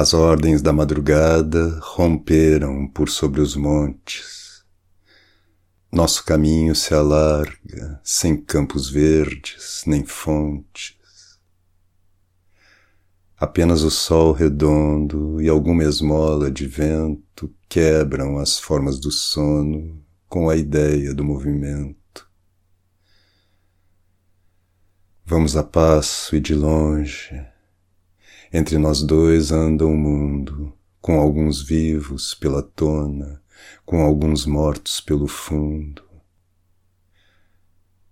As 0.00 0.14
ordens 0.14 0.62
da 0.62 0.72
madrugada 0.72 1.76
romperam 1.82 2.86
por 2.86 3.08
sobre 3.08 3.40
os 3.40 3.56
montes. 3.56 4.64
Nosso 5.90 6.24
caminho 6.24 6.72
se 6.72 6.94
alarga, 6.94 8.00
sem 8.04 8.36
campos 8.40 8.88
verdes, 8.88 9.82
nem 9.88 10.06
fontes. 10.06 10.96
Apenas 13.36 13.82
o 13.82 13.90
sol 13.90 14.30
redondo 14.30 15.42
e 15.42 15.48
alguma 15.48 15.82
esmola 15.82 16.48
de 16.48 16.64
vento 16.64 17.52
quebram 17.68 18.38
as 18.38 18.56
formas 18.56 19.00
do 19.00 19.10
sono 19.10 20.00
com 20.28 20.48
a 20.48 20.54
ideia 20.54 21.12
do 21.12 21.24
movimento. 21.24 22.30
Vamos 25.26 25.56
a 25.56 25.64
passo 25.64 26.36
e 26.36 26.40
de 26.40 26.54
longe 26.54 27.57
entre 28.52 28.78
nós 28.78 29.02
dois 29.02 29.52
anda 29.52 29.86
o 29.86 29.96
mundo, 29.96 30.72
com 31.00 31.20
alguns 31.20 31.62
vivos 31.62 32.34
pela 32.34 32.62
tona, 32.62 33.42
com 33.84 34.02
alguns 34.02 34.46
mortos 34.46 35.00
pelo 35.00 35.26
fundo. 35.26 36.02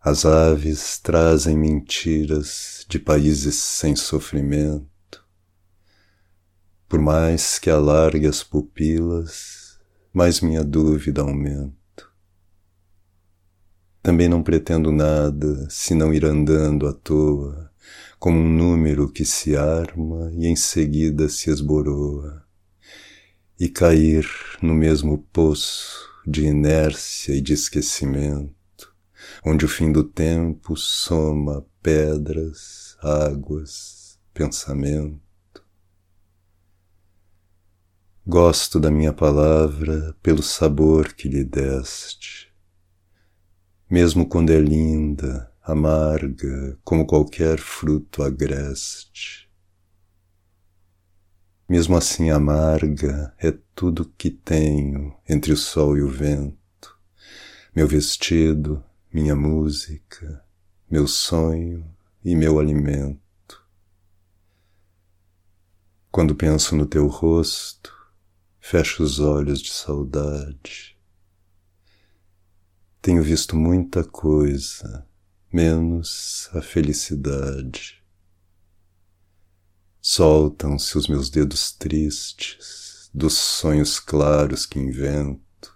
As 0.01 0.25
aves 0.25 0.99
trazem 0.99 1.57
mentiras 1.57 2.87
de 2.89 2.99
países 2.99 3.57
sem 3.57 3.97
sofrimento. 3.97 4.87
Por 6.89 7.01
mais 7.01 7.59
que 7.59 7.69
alargue 7.69 8.27
as 8.27 8.43
pupilas, 8.45 9.81
mais 10.13 10.41
minha 10.41 10.63
dúvida 10.63 11.23
aumenta. 11.23 11.75
Também 14.01 14.29
não 14.29 14.45
pretendo 14.45 14.93
nada, 14.93 15.67
senão 15.69 16.15
ir 16.15 16.25
andando 16.25 16.87
à 16.87 16.93
toa, 16.93 17.73
como 18.19 18.39
um 18.39 18.49
número 18.49 19.09
que 19.11 19.25
se 19.25 19.57
arma 19.57 20.31
e 20.33 20.47
em 20.47 20.57
seguida 20.57 21.29
se 21.29 21.51
esboroa, 21.51 22.45
e 23.59 23.69
cair 23.69 24.29
no 24.63 24.75
mesmo 24.75 25.19
poço 25.33 26.07
de 26.27 26.45
inércia 26.45 27.35
e 27.35 27.41
de 27.41 27.53
esquecimento, 27.53 28.95
onde 29.45 29.65
o 29.65 29.69
fim 29.69 29.93
do 29.93 30.03
tempo 30.03 30.77
soma 30.77 31.65
pedras, 31.83 32.97
águas, 33.01 34.19
pensamento. 34.35 35.21
Gosto 38.27 38.81
da 38.81 38.91
minha 38.91 39.13
palavra 39.13 40.17
pelo 40.21 40.43
sabor 40.43 41.13
que 41.13 41.29
lhe 41.29 41.45
deste, 41.45 42.53
mesmo 43.89 44.29
quando 44.29 44.51
é 44.51 44.59
linda, 44.59 45.51
amarga 45.67 46.79
como 46.85 47.05
qualquer 47.05 47.59
fruto 47.59 48.23
agreste. 48.23 49.51
Mesmo 51.69 51.97
assim, 51.97 52.31
amarga 52.31 53.35
é 53.37 53.51
tudo 53.75 54.09
que 54.17 54.31
tenho 54.31 55.17
entre 55.29 55.53
o 55.53 55.57
sol 55.57 55.97
e 55.97 56.03
o 56.03 56.09
vento, 56.09 56.97
meu 57.75 57.89
vestido, 57.89 58.81
minha 59.13 59.35
música, 59.35 60.45
meu 60.89 61.09
sonho 61.09 61.85
e 62.25 62.37
meu 62.37 62.61
alimento. 62.61 63.61
Quando 66.13 66.37
penso 66.37 66.77
no 66.77 66.87
teu 66.87 67.09
rosto, 67.09 67.93
fecho 68.61 69.03
os 69.03 69.19
olhos 69.19 69.61
de 69.61 69.73
saudade. 69.73 70.97
Tenho 73.03 73.21
visto 73.21 73.57
muita 73.57 74.05
coisa 74.05 75.05
menos 75.57 76.51
a 76.53 76.61
felicidade. 76.61 78.05
Soltam-se 80.03 80.99
os 80.99 81.09
meus 81.09 81.31
dedos 81.31 81.73
tristes 81.73 83.11
dos 83.15 83.39
sonhos 83.39 83.99
claros 83.99 84.67
que 84.67 84.79
invento. 84.79 85.75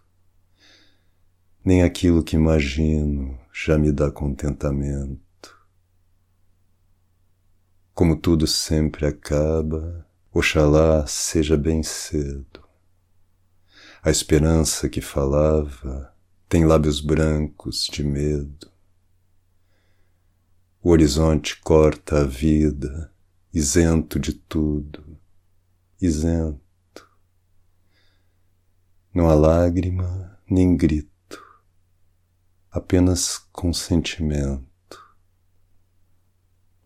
Nem 1.65 1.83
aquilo 1.83 2.23
que 2.23 2.37
imagino 2.37 3.41
já 3.55 3.79
me 3.79 3.91
dá 3.91 4.11
contentamento. 4.11 5.57
Como 7.95 8.17
tudo 8.17 8.47
sempre 8.47 9.07
acaba, 9.07 10.07
oxalá 10.31 11.07
seja 11.07 11.57
bem 11.57 11.83
cedo. 11.83 12.63
A 14.03 14.11
esperança 14.11 14.91
que 14.91 15.01
falava 15.01 16.15
tem 16.51 16.67
lábios 16.67 17.01
brancos 17.01 17.89
de 17.91 18.05
medo. 18.05 18.70
O 20.83 20.89
horizonte 20.93 21.61
corta 21.61 22.23
a 22.23 22.25
vida, 22.25 23.13
isento 23.53 24.19
de 24.19 24.33
tudo, 24.33 25.21
isento. 26.01 27.07
Não 29.13 29.29
há 29.29 29.35
lágrima 29.35 30.41
nem 30.49 30.75
grito, 30.75 31.45
apenas 32.71 33.37
consentimento. 33.53 34.70